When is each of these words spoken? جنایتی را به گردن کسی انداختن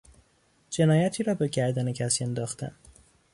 جنایتی 0.69 1.23
را 1.23 1.33
به 1.33 1.47
گردن 1.47 1.91
کسی 1.93 2.23
انداختن 2.23 2.73